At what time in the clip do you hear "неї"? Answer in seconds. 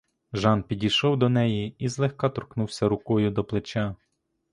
1.29-1.75